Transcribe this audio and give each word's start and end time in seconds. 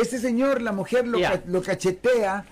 este 0.00 0.18
señor, 0.18 0.62
la 0.62 0.72
mujer 0.72 1.06
lo, 1.06 1.18
Yeah. 1.18 1.32
ca- 1.32 1.42
lo 1.46 1.62
cachetea 1.62 2.44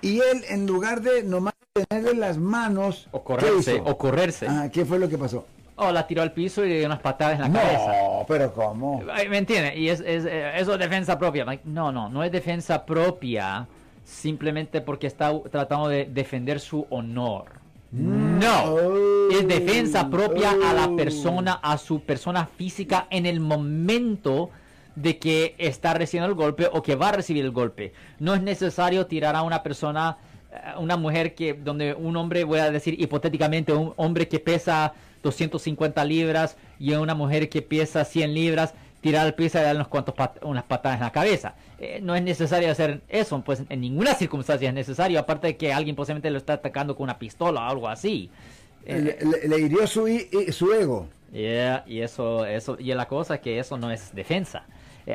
y 0.00 0.18
él, 0.20 0.44
en 0.48 0.66
lugar 0.66 1.00
de 1.00 1.22
nomás 1.22 1.54
tenerle 1.90 2.14
las 2.14 2.38
manos, 2.38 3.08
O 3.12 3.18
¿qué 3.20 3.24
correrse, 3.24 3.82
o 3.84 3.98
correrse. 3.98 4.46
Ah, 4.48 4.68
¿Qué 4.72 4.84
fue 4.84 4.98
lo 4.98 5.08
que 5.08 5.18
pasó? 5.18 5.46
O 5.76 5.90
la 5.90 6.06
tiró 6.06 6.22
al 6.22 6.32
piso 6.32 6.64
y 6.64 6.68
le 6.68 6.78
dio 6.78 6.86
unas 6.86 7.00
patadas 7.00 7.34
en 7.40 7.52
la 7.52 7.60
cabeza. 7.60 7.86
No, 7.88 8.24
pero 8.28 8.52
¿cómo? 8.52 9.02
¿Me 9.28 9.38
entiendes? 9.38 9.76
Y 9.76 9.88
es, 9.88 9.98
es, 10.00 10.24
eh, 10.24 10.52
eso 10.56 10.74
es 10.74 10.78
defensa 10.78 11.18
propia. 11.18 11.44
Like, 11.44 11.64
No, 11.66 11.90
no, 11.90 12.08
no 12.08 12.22
es 12.22 12.30
defensa 12.30 12.86
propia 12.86 13.66
simplemente 14.04 14.80
porque 14.82 15.08
está 15.08 15.32
tratando 15.50 15.88
de 15.88 16.04
defender 16.04 16.60
su 16.60 16.86
honor. 16.90 17.46
No. 17.90 18.64
Oh. 18.66 19.28
Es 19.32 19.46
defensa 19.48 20.08
propia 20.10 20.50
a 20.52 20.72
la 20.74 20.86
Oh. 20.86 20.96
persona, 20.96 21.54
a 21.62 21.76
su 21.78 22.00
persona 22.02 22.46
física 22.46 23.06
en 23.10 23.26
el 23.26 23.40
momento 23.40 24.50
de 24.96 25.18
que 25.18 25.54
está 25.58 25.94
recibiendo 25.94 26.28
el 26.28 26.34
golpe 26.34 26.68
o 26.72 26.82
que 26.82 26.94
va 26.94 27.08
a 27.08 27.12
recibir 27.12 27.44
el 27.44 27.50
golpe. 27.50 27.92
No 28.18 28.34
es 28.34 28.42
necesario 28.42 29.06
tirar 29.06 29.34
a 29.36 29.42
una 29.42 29.62
persona, 29.62 30.18
eh, 30.52 30.56
una 30.78 30.96
mujer 30.96 31.34
que, 31.34 31.54
donde 31.54 31.94
un 31.94 32.16
hombre, 32.16 32.44
voy 32.44 32.60
a 32.60 32.70
decir 32.70 33.00
hipotéticamente, 33.00 33.72
un 33.72 33.92
hombre 33.96 34.28
que 34.28 34.38
pesa 34.38 34.94
250 35.22 36.04
libras 36.04 36.56
y 36.78 36.92
una 36.92 37.14
mujer 37.14 37.48
que 37.48 37.62
pesa 37.62 38.04
100 38.04 38.34
libras, 38.34 38.74
tirar 39.00 39.26
al 39.26 39.34
piso 39.34 39.58
y 39.58 39.62
darle 39.62 39.76
unos 39.80 39.88
cuantos 39.88 40.14
unas 40.42 40.64
patadas 40.64 40.98
en 40.98 41.04
la 41.04 41.12
cabeza. 41.12 41.54
Eh, 41.78 41.98
no 42.02 42.14
es 42.14 42.22
necesario 42.22 42.70
hacer 42.70 43.02
eso, 43.08 43.42
pues 43.44 43.62
en 43.68 43.80
ninguna 43.80 44.14
circunstancia 44.14 44.68
es 44.68 44.74
necesario, 44.74 45.18
aparte 45.18 45.48
de 45.48 45.56
que 45.56 45.72
alguien 45.72 45.94
posiblemente 45.96 46.30
lo 46.30 46.38
está 46.38 46.54
atacando 46.54 46.94
con 46.96 47.04
una 47.04 47.18
pistola 47.18 47.60
o 47.66 47.70
algo 47.70 47.88
así. 47.88 48.30
Le, 48.86 49.18
le- 49.48 49.58
hirió 49.60 49.86
su, 49.86 50.06
su 50.52 50.72
ego. 50.72 51.08
Yeah, 51.34 51.82
y 51.86 52.00
eso, 52.00 52.46
eso, 52.46 52.76
y 52.78 52.94
la 52.94 53.06
cosa 53.08 53.34
es 53.34 53.40
que 53.40 53.58
eso 53.58 53.76
no 53.76 53.90
es 53.90 54.14
defensa. 54.14 54.64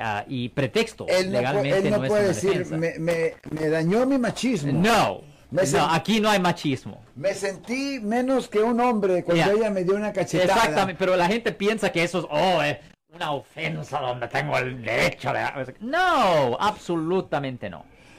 Ah, 0.00 0.24
y 0.28 0.50
pretexto, 0.50 1.06
Él 1.08 1.26
no, 1.32 1.38
legalmente 1.38 1.78
él 1.78 1.90
no 1.90 1.96
no, 1.98 2.04
es 2.04 2.08
puede 2.10 2.24
una 2.24 2.34
decir, 2.34 2.66
me, 2.76 2.98
me- 2.98 3.34
me 3.50 3.68
dañó 3.68 4.04
mi 4.04 4.18
machismo. 4.18 4.72
No, 4.72 5.22
Me 5.50 5.62
no, 5.64 5.86
aquí 5.90 6.20
no 6.20 6.28
hay 6.28 6.40
machismo. 6.40 7.00
Me 7.16 7.32
sentí 7.32 7.98
menos 8.02 8.48
que 8.48 8.58
un 8.58 8.80
hombre 8.80 9.24
cuando 9.24 9.44
Yeah. 9.44 9.52
ella 9.54 9.70
me 9.70 9.84
dio 9.84 9.94
una 9.94 10.12
cachetada. 10.12 10.54
Exactamente, 10.56 10.98
pero 10.98 11.16
la 11.16 11.26
gente 11.26 11.52
piensa 11.52 11.90
que 11.90 12.02
eso 12.02 12.18
es, 12.18 12.26
oh, 12.28 12.62
es 12.62 12.76
una 13.14 13.32
ofensa 13.32 14.00
donde 14.00 14.28
tengo 14.28 14.58
el 14.58 14.82
derecho 14.82 15.32
de... 15.32 15.74
No, 15.80 16.56
absolutamente 16.60 17.70
no. 17.70 17.84